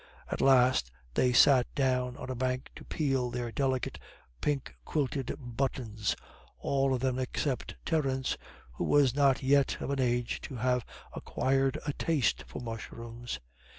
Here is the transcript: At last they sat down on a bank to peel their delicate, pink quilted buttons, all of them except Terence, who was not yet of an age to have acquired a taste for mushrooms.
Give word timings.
At 0.31 0.41
last 0.41 0.89
they 1.13 1.31
sat 1.31 1.67
down 1.75 2.17
on 2.17 2.31
a 2.31 2.35
bank 2.35 2.71
to 2.75 2.83
peel 2.83 3.29
their 3.29 3.51
delicate, 3.51 3.99
pink 4.41 4.73
quilted 4.83 5.31
buttons, 5.37 6.15
all 6.57 6.95
of 6.95 7.01
them 7.01 7.19
except 7.19 7.75
Terence, 7.85 8.35
who 8.73 8.83
was 8.85 9.13
not 9.15 9.43
yet 9.43 9.79
of 9.79 9.91
an 9.91 9.99
age 9.99 10.41
to 10.41 10.55
have 10.55 10.83
acquired 11.13 11.77
a 11.85 11.93
taste 11.93 12.43
for 12.47 12.59
mushrooms. 12.59 13.39